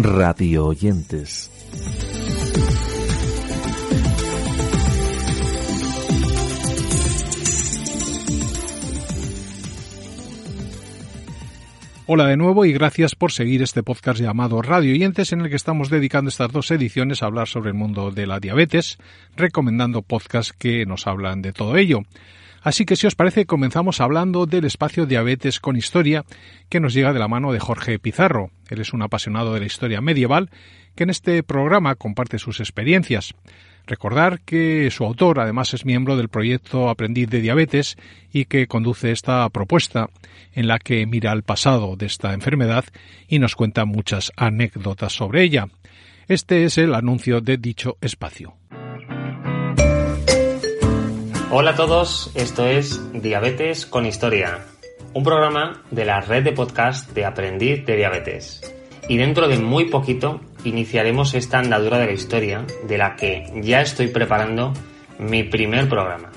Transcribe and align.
Radio 0.00 0.66
oyentes. 0.66 1.50
Hola 12.06 12.26
de 12.26 12.36
nuevo 12.36 12.64
y 12.64 12.72
gracias 12.72 13.16
por 13.16 13.32
seguir 13.32 13.60
este 13.62 13.82
podcast 13.82 14.20
llamado 14.20 14.62
Radio 14.62 14.92
Oyentes 14.92 15.32
en 15.32 15.40
el 15.40 15.50
que 15.50 15.56
estamos 15.56 15.90
dedicando 15.90 16.28
estas 16.28 16.52
dos 16.52 16.70
ediciones 16.70 17.24
a 17.24 17.26
hablar 17.26 17.48
sobre 17.48 17.70
el 17.70 17.74
mundo 17.74 18.12
de 18.12 18.28
la 18.28 18.38
diabetes, 18.38 18.98
recomendando 19.36 20.02
podcasts 20.02 20.52
que 20.56 20.86
nos 20.86 21.08
hablan 21.08 21.42
de 21.42 21.52
todo 21.52 21.76
ello. 21.76 22.02
Así 22.68 22.84
que 22.84 22.96
si 22.96 23.06
os 23.06 23.14
parece 23.14 23.46
comenzamos 23.46 23.98
hablando 23.98 24.44
del 24.44 24.66
espacio 24.66 25.06
Diabetes 25.06 25.58
con 25.58 25.74
Historia 25.74 26.26
que 26.68 26.80
nos 26.80 26.92
llega 26.92 27.14
de 27.14 27.18
la 27.18 27.26
mano 27.26 27.50
de 27.50 27.60
Jorge 27.60 27.98
Pizarro. 27.98 28.50
Él 28.68 28.82
es 28.82 28.92
un 28.92 29.00
apasionado 29.00 29.54
de 29.54 29.60
la 29.60 29.64
historia 29.64 30.02
medieval 30.02 30.50
que 30.94 31.04
en 31.04 31.08
este 31.08 31.42
programa 31.42 31.94
comparte 31.94 32.38
sus 32.38 32.60
experiencias. 32.60 33.34
Recordar 33.86 34.40
que 34.40 34.90
su 34.90 35.06
autor 35.06 35.40
además 35.40 35.72
es 35.72 35.86
miembro 35.86 36.18
del 36.18 36.28
proyecto 36.28 36.90
Aprendiz 36.90 37.30
de 37.30 37.40
Diabetes 37.40 37.96
y 38.34 38.44
que 38.44 38.66
conduce 38.66 39.12
esta 39.12 39.48
propuesta 39.48 40.10
en 40.52 40.68
la 40.68 40.78
que 40.78 41.06
mira 41.06 41.32
al 41.32 41.44
pasado 41.44 41.96
de 41.96 42.04
esta 42.04 42.34
enfermedad 42.34 42.84
y 43.28 43.38
nos 43.38 43.56
cuenta 43.56 43.86
muchas 43.86 44.30
anécdotas 44.36 45.14
sobre 45.14 45.42
ella. 45.42 45.68
Este 46.26 46.64
es 46.64 46.76
el 46.76 46.94
anuncio 46.94 47.40
de 47.40 47.56
dicho 47.56 47.96
espacio. 48.02 48.56
Hola 51.50 51.70
a 51.70 51.76
todos, 51.76 52.30
esto 52.34 52.66
es 52.66 53.00
Diabetes 53.22 53.86
con 53.86 54.04
Historia, 54.04 54.66
un 55.14 55.24
programa 55.24 55.82
de 55.90 56.04
la 56.04 56.20
red 56.20 56.44
de 56.44 56.52
podcast 56.52 57.10
de 57.14 57.24
Aprendiz 57.24 57.86
de 57.86 57.96
Diabetes. 57.96 58.60
Y 59.08 59.16
dentro 59.16 59.48
de 59.48 59.58
muy 59.58 59.86
poquito 59.86 60.42
iniciaremos 60.64 61.32
esta 61.32 61.58
andadura 61.58 61.98
de 61.98 62.04
la 62.04 62.12
historia 62.12 62.66
de 62.86 62.98
la 62.98 63.16
que 63.16 63.50
ya 63.62 63.80
estoy 63.80 64.08
preparando 64.08 64.74
mi 65.18 65.42
primer 65.42 65.88
programa. 65.88 66.30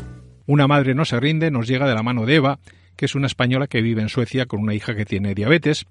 Una 0.45 0.67
madre 0.67 0.95
no 0.95 1.03
se 1.03 1.19
rinde 1.19 1.51
nos 1.51 1.67
llega 1.67 1.89
de 1.89 1.95
la 1.95 2.03
mano 2.03 2.25
de 2.25 2.35
Eva, 2.35 2.59
que 2.95 3.05
es 3.05 3.15
una 3.15 3.27
española 3.27 3.67
que 3.67 3.81
vive 3.81 4.01
en 4.01 4.09
Suecia 4.09 4.45
con 4.45 4.61
una 4.61 4.73
hija 4.73 4.95
que 4.95 5.05
tiene 5.05 5.35
diabetes, 5.35 5.85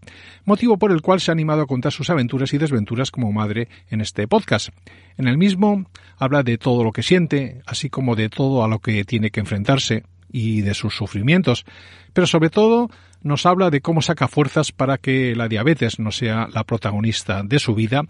motivo 0.45 0.79
por 0.79 0.93
el 0.93 1.03
cual 1.03 1.21
se 1.21 1.31
ha 1.31 1.33
animado 1.33 1.63
a 1.63 1.67
contar 1.67 1.93
sus 1.93 2.11
aventuras 2.11 2.53
y 2.53 2.59
desventuras 2.59 3.11
como 3.11 3.33
madre 3.33 3.69
en 3.89 4.01
este 4.01 4.29
podcast. 4.29 4.69
En 5.17 5.29
el 5.29 5.39
mismo 5.39 5.87
habla 6.19 6.43
de 6.43 6.59
todo 6.59 6.85
lo 6.85 6.93
que 6.93 7.03
siente, 7.03 7.63
así 7.67 7.91
como 7.91 8.17
de 8.17 8.29
todo 8.29 8.65
a 8.65 8.69
lo 8.69 8.79
que 8.79 9.05
tiene 9.05 9.31
que 9.31 9.41
enfrentarse 9.41 10.05
y 10.33 10.61
de 10.63 10.75
sus 10.75 10.95
sufrimientos, 10.95 11.65
pero 12.13 12.27
sobre 12.27 12.51
todo 12.51 12.89
nos 13.23 13.47
habla 13.47 13.71
de 13.71 13.81
cómo 13.81 14.03
saca 14.03 14.29
fuerzas 14.29 14.73
para 14.73 14.99
que 14.99 15.35
la 15.37 15.49
diabetes 15.49 15.99
no 15.99 16.11
sea 16.11 16.49
la 16.53 16.65
protagonista 16.65 17.43
de 17.43 17.59
su 17.59 17.75
vida, 17.75 18.03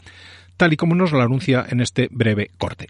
tal 0.57 0.73
y 0.73 0.77
como 0.77 0.95
nos 0.95 1.13
lo 1.13 1.23
anuncia 1.23 1.67
en 1.69 1.81
este 1.81 2.09
breve 2.11 2.51
corte. 2.59 2.89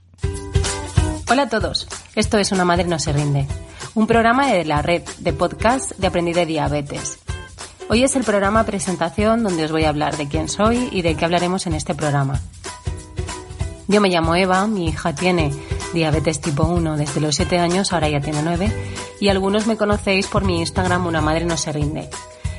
Hola 1.31 1.43
a 1.43 1.49
todos, 1.49 1.87
esto 2.17 2.38
es 2.38 2.50
Una 2.50 2.65
Madre 2.65 2.84
No 2.84 2.99
Se 2.99 3.12
Rinde, 3.12 3.47
un 3.95 4.06
programa 4.06 4.53
de 4.53 4.65
la 4.65 4.83
red 4.83 5.03
de 5.19 5.33
podcast 5.33 5.93
de 5.99 6.06
Aprendí 6.06 6.33
de 6.33 6.47
Diabetes. 6.47 7.19
Hoy 7.89 8.05
es 8.05 8.15
el 8.15 8.23
programa 8.23 8.65
presentación 8.65 9.43
donde 9.43 9.65
os 9.65 9.73
voy 9.73 9.84
a 9.84 9.89
hablar 9.89 10.17
de 10.17 10.28
quién 10.28 10.49
soy 10.49 10.89
y 10.93 11.03
de 11.03 11.17
qué 11.17 11.25
hablaremos 11.25 11.67
en 11.67 11.75
este 11.75 11.95
programa. 11.95 12.41
Yo 13.89 14.00
me 14.00 14.09
llamo 14.09 14.37
Eva, 14.37 14.67
mi 14.69 14.87
hija 14.87 15.15
tiene 15.15 15.50
diabetes 15.93 16.41
tipo 16.41 16.65
1 16.65 16.97
desde 16.97 17.21
los 17.21 17.34
7 17.34 17.59
años, 17.59 17.93
ahora 17.93 18.09
ya 18.09 18.21
tiene 18.21 18.43
9, 18.43 18.73
y 19.21 19.29
algunos 19.29 19.67
me 19.67 19.77
conocéis 19.77 20.29
por 20.29 20.45
mi 20.45 20.61
Instagram 20.61 21.06
Una 21.06 21.21
Madre 21.21 21.45
No 21.45 21.56
Se 21.56 21.73
Rinde. 21.73 22.09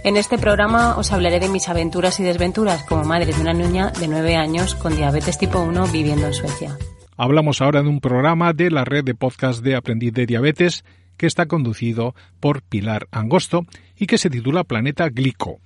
En 0.04 0.18
este 0.18 0.38
programa 0.38 0.98
os 0.98 1.14
hablaré 1.14 1.40
de 1.40 1.48
mis 1.48 1.70
aventuras 1.70 2.20
y 2.20 2.24
desventuras 2.24 2.84
como 2.84 3.06
madre 3.06 3.34
de 3.34 3.40
una 3.40 3.54
niña 3.54 3.92
de 3.92 4.10
9 4.10 4.36
años 4.36 4.76
con 4.76 4.98
diabetes 4.98 5.38
tipo 5.38 5.60
1 5.60 5.88
viviendo 5.88 6.28
en 6.28 6.34
Suecia. 6.34 6.78
Hablamos 7.16 7.62
ahora 7.62 7.84
de 7.84 7.88
un 7.88 8.02
programa 8.02 8.52
de 8.52 8.72
la 8.72 8.84
red 8.84 9.06
de 9.06 9.16
podcast 9.16 9.64
de 9.64 9.76
Aprendiz 9.76 10.12
de 10.12 10.26
Diabetes 10.26 10.84
que 11.22 11.28
está 11.28 11.46
conducido 11.46 12.16
por 12.40 12.64
Pilar 12.64 13.08
Angosto 13.12 13.68
y 13.96 14.08
que 14.08 14.18
se 14.18 14.32
titula 14.32 14.64
Planeta 14.64 15.08
Glico. 15.08 15.60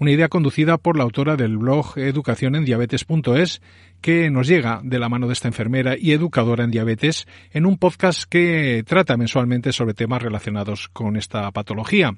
Una 0.00 0.10
idea 0.10 0.26
conducida 0.26 0.76
por 0.76 0.96
la 0.96 1.04
autora 1.04 1.36
del 1.36 1.56
blog 1.56 1.96
educacionendiabetes.es 1.96 3.62
que 4.00 4.28
nos 4.28 4.48
llega 4.48 4.80
de 4.82 4.98
la 4.98 5.08
mano 5.08 5.28
de 5.28 5.34
esta 5.34 5.46
enfermera 5.46 5.94
y 5.96 6.10
educadora 6.10 6.64
en 6.64 6.72
diabetes 6.72 7.28
en 7.52 7.64
un 7.64 7.78
podcast 7.78 8.24
que 8.28 8.82
trata 8.84 9.16
mensualmente 9.16 9.72
sobre 9.72 9.94
temas 9.94 10.20
relacionados 10.20 10.88
con 10.88 11.16
esta 11.16 11.48
patología. 11.52 12.16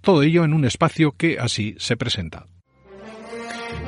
Todo 0.00 0.22
ello 0.22 0.44
en 0.44 0.52
un 0.54 0.64
espacio 0.64 1.16
que 1.18 1.40
así 1.40 1.74
se 1.78 1.96
presenta. 1.96 2.46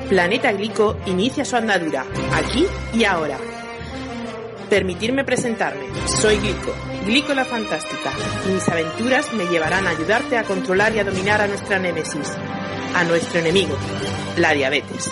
Planeta 0.09 0.51
Glico 0.51 0.97
inicia 1.05 1.45
su 1.45 1.55
andadura, 1.55 2.05
aquí 2.33 2.65
y 2.93 3.05
ahora. 3.05 3.37
Permitirme 4.69 5.23
presentarme. 5.23 5.85
Soy 6.07 6.37
Glico, 6.37 6.73
Glico 7.05 7.33
la 7.33 7.45
Fantástica, 7.45 8.11
y 8.49 8.53
mis 8.53 8.67
aventuras 8.67 9.31
me 9.33 9.45
llevarán 9.45 9.85
a 9.85 9.91
ayudarte 9.91 10.37
a 10.37 10.43
controlar 10.43 10.95
y 10.95 10.99
a 10.99 11.03
dominar 11.03 11.39
a 11.39 11.47
nuestra 11.47 11.77
némesis, 11.77 12.35
a 12.95 13.03
nuestro 13.03 13.39
enemigo, 13.39 13.77
la 14.37 14.53
diabetes. 14.53 15.11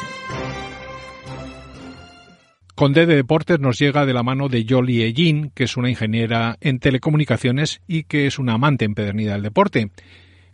Conde 2.73 3.05
de 3.05 3.15
Deportes 3.15 3.59
nos 3.59 3.77
llega 3.77 4.07
de 4.07 4.13
la 4.13 4.23
mano 4.23 4.49
de 4.49 4.65
Jolie 4.67 5.05
Ellin, 5.05 5.51
que 5.53 5.65
es 5.65 5.77
una 5.77 5.91
ingeniera 5.91 6.57
en 6.59 6.79
telecomunicaciones 6.79 7.81
y 7.87 8.03
que 8.05 8.25
es 8.25 8.39
una 8.39 8.53
amante 8.53 8.85
empedernida 8.85 9.33
del 9.33 9.43
deporte. 9.43 9.91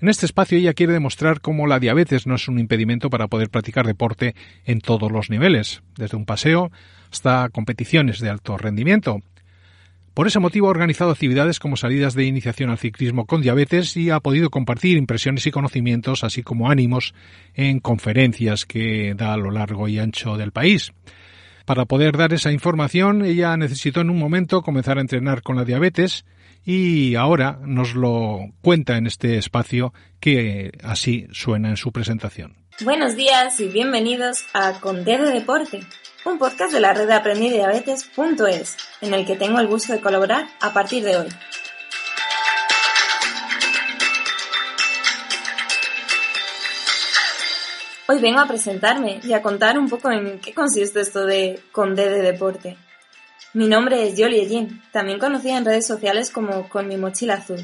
En 0.02 0.08
este 0.08 0.26
espacio 0.26 0.58
ella 0.58 0.74
quiere 0.74 0.94
demostrar 0.94 1.42
cómo 1.42 1.68
la 1.68 1.80
diabetes 1.80 2.26
no 2.26 2.36
es 2.36 2.48
un 2.48 2.58
impedimento 2.58 3.10
para 3.10 3.28
poder 3.28 3.50
practicar 3.50 3.86
deporte 3.86 4.34
en 4.66 4.80
todos 4.80 5.12
los 5.12 5.30
niveles, 5.30 5.84
desde 5.98 6.16
un 6.16 6.26
paseo 6.26 6.72
hasta 7.12 7.50
competiciones 7.50 8.20
de 8.20 8.30
alto 8.30 8.58
rendimiento. 8.58 9.22
Por 10.14 10.28
ese 10.28 10.40
motivo 10.40 10.68
ha 10.68 10.72
organizado 10.72 11.12
actividades 11.12 11.60
como 11.60 11.76
salidas 11.76 12.14
de 12.14 12.26
iniciación 12.26 12.70
al 12.70 12.78
ciclismo 12.78 13.26
con 13.26 13.42
diabetes 13.42 13.98
y 13.98 14.10
ha 14.10 14.22
podido 14.22 14.50
compartir 14.50 14.98
impresiones 14.98 15.46
y 15.48 15.52
conocimientos, 15.52 16.24
así 16.24 16.44
como 16.44 16.70
ánimos, 16.70 17.14
en 17.54 17.80
conferencias 17.80 18.66
que 18.66 19.14
da 19.16 19.34
a 19.34 19.38
lo 19.38 19.52
largo 19.52 19.90
y 19.90 20.00
ancho 20.00 20.38
del 20.38 20.52
país. 20.52 20.94
Para 21.66 21.86
poder 21.86 22.18
dar 22.18 22.34
esa 22.34 22.52
información, 22.52 23.24
ella 23.24 23.56
necesitó 23.58 24.02
en 24.02 24.10
un 24.10 24.18
momento 24.18 24.62
comenzar 24.62 24.98
a 24.98 25.02
entrenar 25.02 25.42
con 25.42 25.58
la 25.58 25.66
diabetes 25.66 26.26
y 26.66 27.16
ahora 27.16 27.60
nos 27.64 27.96
lo 27.96 28.40
cuenta 28.62 28.98
en 28.98 29.08
este 29.08 29.38
espacio 29.38 29.94
que 30.20 30.72
así 30.84 31.28
suena 31.32 31.70
en 31.70 31.78
su 31.78 31.92
presentación. 31.92 32.56
Buenos 32.82 33.16
días 33.16 33.60
y 33.60 33.68
bienvenidos 33.68 34.46
a 34.54 34.80
Conde 34.80 35.18
de 35.18 35.32
Deporte, 35.32 35.82
un 36.26 36.38
podcast 36.38 36.72
de 36.74 36.80
la 36.80 36.94
red 36.94 37.10
aprendidiabetes.es, 37.10 38.78
en 39.02 39.14
el 39.14 39.26
que 39.26 39.36
tengo 39.36 39.60
el 39.60 39.68
gusto 39.68 39.94
de 39.94 40.00
colaborar 40.00 40.48
a 40.62 40.72
partir 40.72 41.04
de 41.04 41.18
hoy. 41.18 41.28
Hoy 48.08 48.20
vengo 48.20 48.40
a 48.40 48.48
presentarme 48.48 49.20
y 49.24 49.34
a 49.34 49.42
contar 49.44 49.78
un 49.78 49.88
poco 49.88 50.10
en 50.10 50.40
qué 50.40 50.52
consiste 50.52 51.02
esto 51.02 51.26
de 51.26 51.60
Conde 51.72 52.10
de 52.10 52.22
Deporte. 52.24 52.76
Mi 53.54 53.68
nombre 53.68 54.08
es 54.08 54.16
Jolie 54.18 54.48
Jean, 54.48 54.82
también 54.92 55.20
conocida 55.20 55.58
en 55.58 55.66
redes 55.66 55.88
sociales 55.88 56.30
como 56.30 56.70
Con 56.70 56.88
mi 56.88 56.98
mochila 56.98 57.36
azul. 57.36 57.60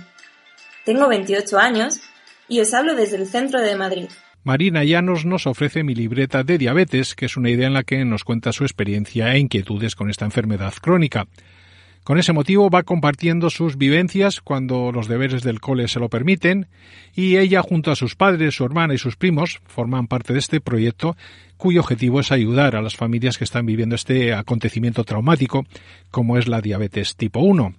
Tengo 0.84 1.08
28 1.08 1.58
años 1.58 2.02
y 2.48 2.60
os 2.60 2.74
hablo 2.74 2.96
desde 2.96 3.18
el 3.18 3.28
centro 3.28 3.62
de 3.62 3.76
Madrid, 3.76 4.10
Marina 4.46 4.84
Llanos 4.84 5.26
nos 5.26 5.48
ofrece 5.48 5.84
mi 5.84 5.96
libreta 5.96 6.44
de 6.44 6.60
diabetes, 6.60 7.16
que 7.16 7.26
es 7.26 7.36
una 7.36 7.50
idea 7.50 7.66
en 7.66 7.74
la 7.74 7.82
que 7.82 8.06
nos 8.06 8.24
cuenta 8.24 8.54
su 8.54 8.64
experiencia 8.64 9.34
e 9.34 9.40
inquietudes 9.40 9.96
con 9.96 10.12
esta 10.12 10.24
enfermedad 10.24 10.72
crónica. 10.80 11.26
Con 12.06 12.19
ese 12.19 12.34
motivo 12.34 12.69
va 12.69 12.84
compartiendo 12.84 13.50
sus 13.50 13.78
vivencias 13.78 14.40
cuando 14.40 14.92
los 14.92 15.07
deberes 15.07 15.42
del 15.42 15.60
cole 15.60 15.88
se 15.88 16.00
lo 16.00 16.07
permiten 16.07 16.68
y 17.16 17.38
ella 17.38 17.63
junto 17.63 17.90
a 17.90 17.96
sus 17.96 18.16
padres, 18.16 18.54
su 18.54 18.63
hermana 18.63 18.94
y 18.94 19.00
sus 19.00 19.16
primos 19.16 19.60
forman 19.66 20.06
parte 20.06 20.31
de 20.31 20.38
este 20.38 20.62
proyecto 20.62 21.18
cuyo 21.57 21.81
objetivo 21.81 22.19
es 22.19 22.31
ayudar 22.31 22.75
a 22.75 22.84
las 22.84 22.96
familias 22.96 23.40
que 23.40 23.44
están 23.44 23.66
viviendo 23.66 23.96
este 23.96 24.36
acontecimiento 24.36 25.04
traumático 25.04 25.66
como 26.12 26.38
es 26.38 26.48
la 26.48 26.62
diabetes 26.62 27.16
tipo 27.16 27.40
1. 27.40 27.74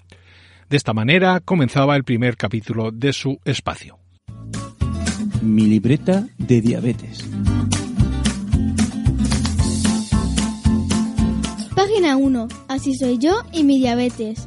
De 0.70 0.76
esta 0.76 0.92
manera 0.92 1.38
comenzaba 1.38 1.94
el 1.94 2.02
primer 2.02 2.36
capítulo 2.36 2.90
de 2.90 3.12
su 3.12 3.38
espacio. 3.44 4.00
Mi 5.40 5.66
libreta 5.66 6.26
de 6.36 6.60
diabetes. 6.60 7.30
1. 12.04 12.48
Así 12.68 12.94
soy 12.94 13.16
yo 13.18 13.42
y 13.52 13.64
mi 13.64 13.78
diabetes. 13.78 14.46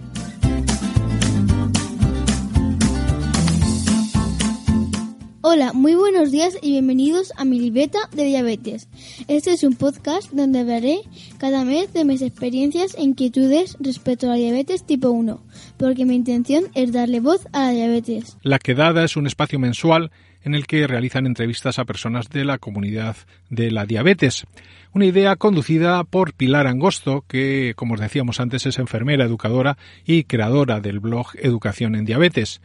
Hola, 5.42 5.74
muy 5.74 5.96
buenos 5.96 6.30
días 6.30 6.56
y 6.62 6.72
bienvenidos 6.72 7.34
a 7.38 7.46
mi 7.46 7.60
libreta 7.60 7.98
de 8.12 8.26
diabetes. 8.26 8.88
Este 9.28 9.52
es 9.52 9.64
un 9.64 9.76
podcast 9.76 10.32
donde 10.32 10.60
hablaré 10.60 11.00
cada 11.40 11.66
mes 11.66 11.92
de 11.92 12.06
mis 12.06 12.22
experiencias 12.22 12.94
e 12.96 13.02
inquietudes 13.02 13.76
respecto 13.80 14.28
a 14.28 14.30
la 14.30 14.36
diabetes 14.36 14.86
tipo 14.86 15.10
1, 15.10 15.44
porque 15.78 16.06
mi 16.06 16.16
intención 16.16 16.66
es 16.76 16.92
darle 16.92 17.20
voz 17.20 17.48
a 17.52 17.64
la 17.64 17.72
diabetes. 17.72 18.38
La 18.44 18.60
Quedada 18.60 19.04
es 19.04 19.18
un 19.18 19.26
espacio 19.26 19.58
mensual 19.58 20.12
en 20.44 20.56
el 20.56 20.68
que 20.68 20.88
realizan 20.88 21.26
entrevistas 21.26 21.80
a 21.80 21.86
personas 21.86 22.30
de 22.30 22.46
la 22.46 22.58
comunidad 22.58 23.18
de 23.50 23.72
la 23.72 23.86
diabetes. 23.86 24.46
Una 24.92 25.06
idea 25.06 25.36
conducida 25.36 26.04
por 26.04 26.34
Pilar 26.34 26.66
Angosto, 26.66 27.24
que, 27.28 27.74
como 27.76 27.94
os 27.94 28.00
decíamos 28.00 28.40
antes, 28.40 28.66
es 28.66 28.80
enfermera, 28.80 29.26
educadora 29.26 29.78
y 30.06 30.24
creadora 30.24 30.80
del 30.80 31.00
blog 31.00 31.28
Educación 31.36 31.96
en 31.96 32.06
Diabetes. 32.06 32.62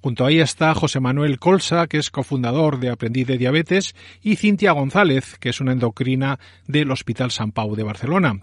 Junto 0.00 0.26
a 0.26 0.30
ella 0.30 0.44
está 0.44 0.74
José 0.74 1.00
Manuel 1.00 1.38
Colsa, 1.38 1.86
que 1.86 1.98
es 1.98 2.10
cofundador 2.10 2.78
de 2.78 2.90
Aprendiz 2.90 3.26
de 3.26 3.38
Diabetes, 3.38 3.94
y 4.22 4.36
Cintia 4.36 4.72
González, 4.72 5.36
que 5.40 5.48
es 5.48 5.60
una 5.60 5.72
endocrina 5.72 6.38
del 6.66 6.90
Hospital 6.90 7.30
San 7.30 7.52
Pau 7.52 7.74
de 7.74 7.82
Barcelona. 7.82 8.40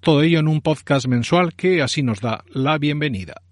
Todo 0.00 0.22
ello 0.22 0.38
en 0.38 0.48
un 0.48 0.60
podcast 0.60 1.06
mensual 1.06 1.54
que 1.54 1.82
así 1.82 2.02
nos 2.02 2.20
da 2.20 2.44
la 2.48 2.78
bienvenida. 2.78 3.42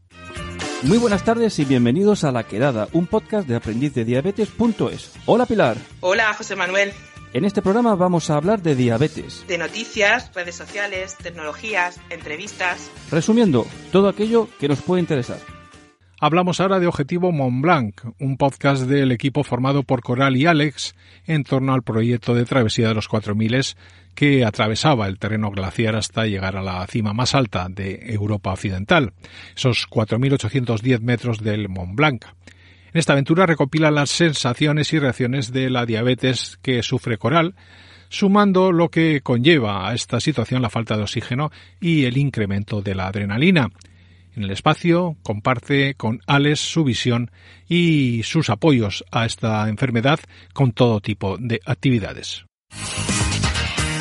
Muy 0.82 0.99
buenas 0.99 1.25
tardes 1.25 1.61
y 1.61 1.64
bienvenidos 1.64 2.25
a 2.25 2.32
La 2.32 2.43
Quedada, 2.43 2.88
un 2.93 3.06
podcast 3.06 3.46
de 3.46 3.55
aprendiz 3.55 3.94
de 3.94 4.05
diabetes.es. 4.05 5.12
Hola 5.26 5.46
Pilar. 5.46 5.76
Hola 6.00 6.34
José 6.34 6.56
Manuel. 6.56 6.93
En 7.32 7.44
este 7.44 7.62
programa 7.62 7.94
vamos 7.94 8.31
a 8.31 8.34
hablar 8.34 8.62
de 8.62 8.75
diabetes. 8.75 9.44
De 9.46 9.58
noticias, 9.58 10.34
redes 10.34 10.56
sociales, 10.56 11.17
tecnologías, 11.17 12.00
entrevistas. 12.11 12.90
Resumiendo, 13.12 13.64
todo 13.93 14.08
aquello 14.08 14.49
que 14.58 14.67
nos 14.67 14.82
puede 14.82 15.00
interesar. 15.00 15.38
Hablamos 16.24 16.60
ahora 16.60 16.78
de 16.78 16.86
Objetivo 16.86 17.32
Mont 17.32 17.60
Blanc, 17.60 18.00
un 18.20 18.36
podcast 18.36 18.84
del 18.84 19.10
equipo 19.10 19.42
formado 19.42 19.82
por 19.82 20.02
Coral 20.02 20.36
y 20.36 20.46
Alex 20.46 20.94
en 21.26 21.42
torno 21.42 21.74
al 21.74 21.82
proyecto 21.82 22.32
de 22.32 22.44
travesía 22.44 22.86
de 22.86 22.94
los 22.94 23.08
4000 23.08 23.74
que 24.14 24.44
atravesaba 24.44 25.08
el 25.08 25.19
terreno 25.19 25.50
glaciar 25.50 25.96
hasta 25.96 26.26
llegar 26.26 26.56
a 26.56 26.62
la 26.62 26.86
cima 26.86 27.12
más 27.12 27.34
alta 27.34 27.66
de 27.69 28.12
Europa 28.14 28.52
Occidental, 28.52 29.14
esos 29.56 29.88
4.810 29.90 31.00
metros 31.00 31.40
del 31.40 31.69
Mont 31.69 31.96
Blanc. 31.96 32.24
En 32.92 33.00
esta 33.00 33.14
aventura 33.14 33.44
recopila 33.44 33.90
las 33.90 34.10
sensaciones 34.10 34.92
y 34.92 35.00
reacciones 35.00 35.52
de 35.52 35.70
la 35.70 35.86
diabetes 35.86 36.56
que 36.62 36.84
sufre 36.84 37.19
Coral, 37.19 37.56
sumando 38.10 38.70
lo 38.70 38.90
que 38.90 39.22
conlleva 39.22 39.88
a 39.88 39.94
esta 39.94 40.20
situación 40.20 40.62
la 40.62 40.70
falta 40.70 40.96
de 40.96 41.02
oxígeno 41.02 41.50
y 41.80 42.04
el 42.04 42.16
incremento 42.16 42.80
de 42.80 42.94
la 42.94 43.08
adrenalina. 43.08 43.70
En 44.34 44.44
el 44.44 44.50
espacio 44.50 45.17
comparte 45.23 45.94
con 45.94 46.20
Alex 46.26 46.61
su 46.61 46.84
visión 46.84 47.31
y 47.69 48.23
sus 48.23 48.49
apoyos 48.49 49.05
a 49.11 49.26
esta 49.26 49.69
enfermedad 49.69 50.20
con 50.55 50.73
todo 50.73 51.00
tipo 51.00 51.37
de 51.38 51.61
actividades. 51.67 52.46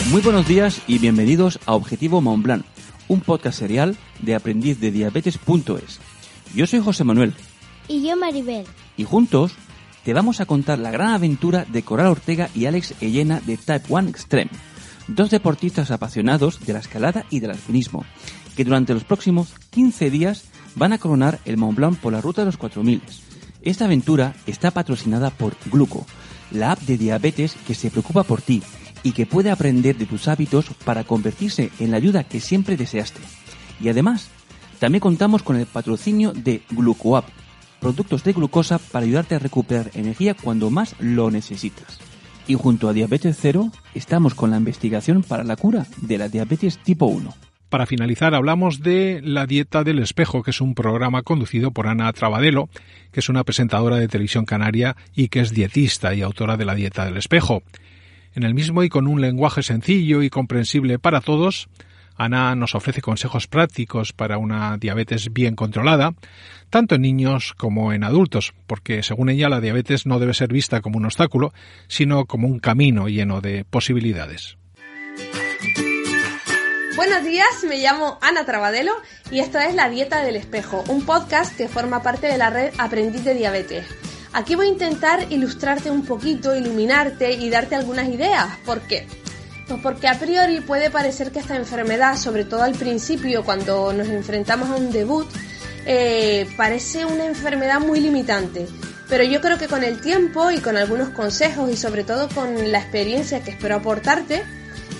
Muy 0.09 0.21
buenos 0.21 0.47
días 0.47 0.81
y 0.87 0.99
bienvenidos 0.99 1.59
a 1.65 1.73
Objetivo 1.73 2.21
Mont 2.21 2.43
Blanc, 2.43 2.65
un 3.09 3.19
podcast 3.19 3.59
serial 3.59 3.97
de 4.21 4.35
aprendiz 4.35 4.79
de 4.79 4.91
diabetes.es. 4.91 5.99
Yo 6.55 6.65
soy 6.65 6.79
José 6.79 7.03
Manuel. 7.03 7.33
Y 7.89 8.07
yo 8.07 8.15
Maribel. 8.15 8.65
Y 8.95 9.03
juntos 9.03 9.53
te 10.05 10.13
vamos 10.13 10.39
a 10.39 10.45
contar 10.45 10.79
la 10.79 10.91
gran 10.91 11.09
aventura 11.09 11.65
de 11.65 11.83
Coral 11.83 12.07
Ortega 12.07 12.49
y 12.55 12.67
Alex 12.67 12.95
Ellena 13.01 13.41
de 13.41 13.57
Type 13.57 13.85
1 13.89 14.07
Extreme, 14.07 14.49
dos 15.07 15.29
deportistas 15.29 15.91
apasionados 15.91 16.59
de 16.65 16.73
la 16.73 16.79
escalada 16.79 17.25
y 17.29 17.39
del 17.39 17.51
alpinismo, 17.51 18.05
que 18.55 18.65
durante 18.65 18.93
los 18.93 19.03
próximos 19.03 19.53
15 19.71 20.09
días 20.09 20.45
van 20.75 20.93
a 20.93 20.97
coronar 20.97 21.39
el 21.45 21.57
Mont 21.57 21.77
Blanc 21.77 21.97
por 21.97 22.13
la 22.13 22.21
ruta 22.21 22.41
de 22.41 22.47
los 22.47 22.57
4000. 22.57 23.01
Esta 23.61 23.85
aventura 23.85 24.33
está 24.47 24.71
patrocinada 24.71 25.29
por 25.29 25.55
Gluco, 25.71 26.05
la 26.51 26.71
app 26.71 26.79
de 26.81 26.97
diabetes 26.97 27.55
que 27.67 27.75
se 27.75 27.91
preocupa 27.91 28.23
por 28.23 28.41
ti 28.41 28.63
y 29.03 29.11
que 29.11 29.25
puede 29.25 29.51
aprender 29.51 29.97
de 29.97 30.05
tus 30.05 30.27
hábitos 30.27 30.65
para 30.85 31.03
convertirse 31.03 31.71
en 31.79 31.91
la 31.91 31.97
ayuda 31.97 32.23
que 32.23 32.39
siempre 32.39 32.77
deseaste. 32.77 33.21
Y 33.79 33.89
además, 33.89 34.29
también 34.79 34.99
contamos 34.99 35.43
con 35.43 35.55
el 35.55 35.65
patrocinio 35.65 36.33
de 36.33 36.63
GlucoApp, 36.69 37.27
productos 37.79 38.23
de 38.23 38.33
glucosa 38.33 38.77
para 38.77 39.05
ayudarte 39.05 39.35
a 39.35 39.39
recuperar 39.39 39.91
energía 39.93 40.33
cuando 40.33 40.69
más 40.69 40.95
lo 40.99 41.31
necesitas. 41.31 41.99
Y 42.47 42.55
junto 42.55 42.89
a 42.89 42.93
Diabetes 42.93 43.37
Cero, 43.39 43.71
estamos 43.93 44.33
con 44.33 44.51
la 44.51 44.57
investigación 44.57 45.23
para 45.23 45.43
la 45.43 45.55
cura 45.55 45.85
de 46.01 46.17
la 46.17 46.29
diabetes 46.29 46.77
tipo 46.79 47.05
1. 47.05 47.33
Para 47.71 47.85
finalizar, 47.85 48.35
hablamos 48.35 48.81
de 48.81 49.21
La 49.23 49.45
Dieta 49.45 49.85
del 49.85 49.99
Espejo, 49.99 50.43
que 50.43 50.51
es 50.51 50.59
un 50.59 50.75
programa 50.75 51.21
conducido 51.21 51.71
por 51.71 51.87
Ana 51.87 52.11
Trabadelo, 52.11 52.67
que 53.13 53.21
es 53.21 53.29
una 53.29 53.45
presentadora 53.45 53.95
de 53.95 54.09
televisión 54.09 54.43
canaria 54.43 54.97
y 55.15 55.29
que 55.29 55.39
es 55.39 55.51
dietista 55.51 56.13
y 56.13 56.21
autora 56.21 56.57
de 56.57 56.65
La 56.65 56.75
Dieta 56.75 57.05
del 57.05 57.15
Espejo. 57.15 57.63
En 58.33 58.43
el 58.43 58.53
mismo 58.53 58.83
y 58.83 58.89
con 58.89 59.07
un 59.07 59.21
lenguaje 59.21 59.63
sencillo 59.63 60.21
y 60.21 60.29
comprensible 60.29 60.99
para 60.99 61.21
todos, 61.21 61.69
Ana 62.15 62.55
nos 62.55 62.75
ofrece 62.75 63.01
consejos 63.01 63.47
prácticos 63.47 64.13
para 64.13 64.37
una 64.37 64.77
diabetes 64.77 65.33
bien 65.33 65.55
controlada, 65.55 66.13
tanto 66.69 66.95
en 66.95 67.01
niños 67.01 67.53
como 67.57 67.93
en 67.93 68.03
adultos, 68.03 68.53
porque 68.67 69.03
según 69.03 69.29
ella 69.29 69.49
la 69.49 69.61
diabetes 69.61 70.05
no 70.05 70.19
debe 70.19 70.33
ser 70.33 70.51
vista 70.51 70.81
como 70.81 70.97
un 70.97 71.05
obstáculo, 71.05 71.53
sino 71.87 72.25
como 72.25 72.47
un 72.47 72.59
camino 72.59 73.07
lleno 73.07 73.41
de 73.41 73.65
posibilidades. 73.65 74.57
Buenos 76.95 77.23
días, 77.23 77.47
me 77.67 77.77
llamo 77.77 78.19
Ana 78.21 78.45
Trabadelo 78.45 78.91
y 79.31 79.39
esto 79.39 79.57
es 79.57 79.73
La 79.73 79.89
Dieta 79.89 80.23
del 80.23 80.35
Espejo, 80.35 80.83
un 80.87 81.05
podcast 81.05 81.55
que 81.55 81.67
forma 81.67 82.03
parte 82.03 82.27
de 82.27 82.37
la 82.37 82.49
red 82.49 82.73
Aprendiz 82.77 83.23
de 83.23 83.33
Diabetes. 83.33 83.85
Aquí 84.33 84.55
voy 84.55 84.67
a 84.67 84.69
intentar 84.69 85.31
ilustrarte 85.31 85.89
un 85.89 86.05
poquito, 86.05 86.55
iluminarte 86.55 87.33
y 87.33 87.49
darte 87.49 87.75
algunas 87.75 88.07
ideas. 88.07 88.57
¿Por 88.65 88.81
porque 89.81 90.07
a 90.07 90.19
priori 90.19 90.61
puede 90.61 90.89
parecer 90.89 91.31
que 91.31 91.39
esta 91.39 91.55
enfermedad, 91.55 92.17
sobre 92.17 92.45
todo 92.45 92.63
al 92.63 92.73
principio 92.73 93.43
cuando 93.43 93.93
nos 93.93 94.07
enfrentamos 94.07 94.69
a 94.69 94.75
un 94.75 94.91
debut, 94.91 95.27
eh, 95.85 96.49
parece 96.57 97.05
una 97.05 97.25
enfermedad 97.25 97.79
muy 97.79 97.99
limitante. 97.99 98.67
Pero 99.07 99.23
yo 99.23 99.41
creo 99.41 99.57
que 99.57 99.67
con 99.67 99.83
el 99.83 99.99
tiempo 99.99 100.51
y 100.51 100.59
con 100.59 100.77
algunos 100.77 101.09
consejos 101.09 101.69
y 101.69 101.77
sobre 101.77 102.03
todo 102.03 102.29
con 102.29 102.71
la 102.71 102.79
experiencia 102.79 103.43
que 103.43 103.51
espero 103.51 103.75
aportarte, 103.75 104.43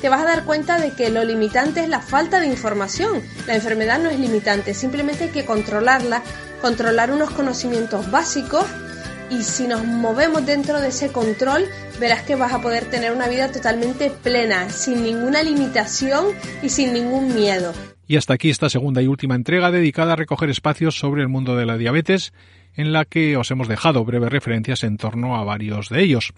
te 0.02 0.10
vas 0.10 0.22
a 0.22 0.26
dar 0.26 0.44
cuenta 0.46 0.80
de 0.80 0.92
que 0.92 1.10
lo 1.10 1.24
limitante 1.24 1.82
es 1.82 1.90
la 1.90 2.02
falta 2.02 2.40
de 2.40 2.48
información. 2.48 3.22
La 3.48 3.56
enfermedad 3.56 4.00
no 4.00 4.10
es 4.10 4.20
limitante, 4.20 4.74
simplemente 4.74 5.26
hay 5.26 5.30
que 5.30 5.46
controlarla, 5.46 6.24
controlar 6.62 7.12
unos 7.12 7.32
conocimientos 7.32 8.10
básicos 8.12 8.66
y 9.32 9.44
si 9.44 9.66
nos 9.66 9.86
movemos 9.86 10.46
dentro 10.46 10.82
de 10.82 10.90
ese 10.90 11.12
control, 11.12 11.64
verás 12.00 12.24
que 12.24 12.36
vas 12.36 12.52
a 12.52 12.62
poder 12.62 12.86
tener 12.86 13.14
una 13.14 13.30
vida 13.30 13.50
totalmente 13.52 14.12
plena, 14.12 14.70
sin 14.70 15.04
ninguna 15.04 15.42
limitación 15.42 16.26
y 16.62 16.70
sin 16.70 16.94
ningún 16.94 17.34
miedo. 17.34 17.74
Y 18.08 18.18
hasta 18.18 18.34
aquí 18.34 18.50
esta 18.50 18.70
segunda 18.70 19.02
y 19.02 19.08
última 19.08 19.36
entrega 19.36 19.72
dedicada 19.72 20.14
a 20.14 20.16
recoger 20.18 20.50
espacios 20.50 21.00
sobre 21.00 21.22
el 21.22 21.30
mundo 21.30 21.56
de 21.56 21.66
la 21.66 21.78
diabetes, 21.78 22.34
en 22.76 22.92
la 22.92 23.06
que 23.06 23.38
os 23.38 23.50
hemos 23.52 23.70
dejado 23.70 24.04
breves 24.04 24.30
referencias 24.30 24.84
en 24.84 24.98
torno 24.98 25.38
a 25.38 25.46
varios 25.46 25.88
de 25.88 26.04
ellos. 26.04 26.34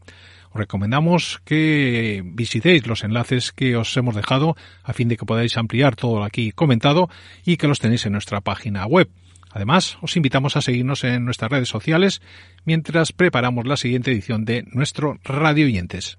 Os 0.51 0.59
recomendamos 0.59 1.41
que 1.45 2.21
visitéis 2.23 2.85
los 2.85 3.03
enlaces 3.03 3.51
que 3.51 3.75
os 3.75 3.97
hemos 3.97 4.13
dejado 4.15 4.55
a 4.83 4.93
fin 4.93 5.07
de 5.07 5.17
que 5.17 5.25
podáis 5.25 5.57
ampliar 5.57 5.95
todo 5.95 6.19
lo 6.19 6.25
aquí 6.25 6.51
comentado 6.51 7.09
y 7.43 7.57
que 7.57 7.67
los 7.67 7.79
tenéis 7.79 8.05
en 8.05 8.11
nuestra 8.11 8.39
página 8.39 8.85
web. 8.85 9.09
Además, 9.53 9.97
os 10.01 10.17
invitamos 10.17 10.57
a 10.57 10.61
seguirnos 10.61 11.03
en 11.03 11.25
nuestras 11.25 11.51
redes 11.51 11.69
sociales 11.69 12.23
mientras 12.65 13.11
preparamos 13.11 13.67
la 13.67 13.77
siguiente 13.77 14.09
edición 14.11 14.45
de 14.45 14.65
nuestro 14.71 15.19
Radio 15.23 15.67
Oyentes. 15.67 16.17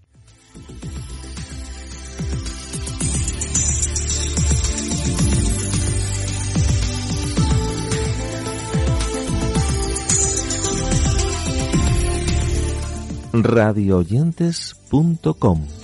radioyentes.com 13.33 15.84